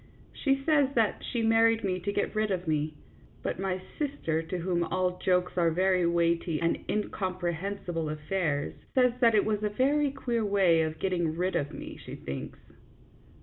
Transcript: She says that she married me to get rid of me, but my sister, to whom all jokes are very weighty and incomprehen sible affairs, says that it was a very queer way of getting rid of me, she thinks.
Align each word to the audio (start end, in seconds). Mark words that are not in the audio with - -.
She 0.33 0.63
says 0.65 0.89
that 0.95 1.21
she 1.23 1.43
married 1.43 1.83
me 1.83 1.99
to 1.99 2.11
get 2.11 2.33
rid 2.33 2.49
of 2.49 2.67
me, 2.67 2.95
but 3.43 3.59
my 3.59 3.79
sister, 3.99 4.41
to 4.41 4.57
whom 4.57 4.83
all 4.85 5.19
jokes 5.19 5.53
are 5.59 5.69
very 5.69 6.07
weighty 6.07 6.59
and 6.59 6.79
incomprehen 6.89 7.77
sible 7.85 8.11
affairs, 8.11 8.73
says 8.95 9.13
that 9.19 9.35
it 9.35 9.45
was 9.45 9.61
a 9.61 9.69
very 9.69 10.09
queer 10.09 10.43
way 10.43 10.81
of 10.81 10.97
getting 10.97 11.37
rid 11.37 11.55
of 11.55 11.71
me, 11.71 11.99
she 12.03 12.15
thinks. 12.15 12.57